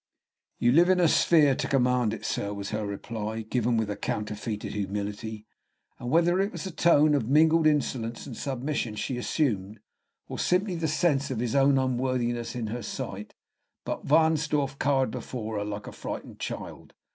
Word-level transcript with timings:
"You 0.57 0.71
live 0.71 0.89
in 0.89 0.99
a 0.99 1.07
sphere 1.07 1.53
to 1.53 1.67
command 1.67 2.11
it, 2.11 2.25
sir," 2.25 2.55
was 2.55 2.71
her 2.71 2.87
reply, 2.87 3.43
given 3.43 3.77
with 3.77 3.87
a 3.87 3.95
counterfeited 3.95 4.73
humility; 4.73 5.45
and 5.99 6.09
whether 6.09 6.39
it 6.41 6.51
was 6.51 6.63
the 6.63 6.71
tone 6.71 7.13
of 7.13 7.29
mingled 7.29 7.67
insolence 7.67 8.25
and 8.25 8.35
submission 8.35 8.95
she 8.95 9.17
assumed, 9.17 9.79
or 10.27 10.39
simply 10.39 10.73
the 10.73 10.87
sense 10.87 11.29
of 11.29 11.37
his 11.37 11.53
own 11.53 11.77
unworthiness 11.77 12.55
in 12.55 12.65
her 12.65 12.81
sight, 12.81 13.35
but 13.85 14.03
Wahnsdorf 14.07 14.79
cowered 14.79 15.11
before 15.11 15.59
her 15.59 15.65
like 15.65 15.85
a 15.85 15.91
frightened 15.91 16.39
child. 16.39 16.95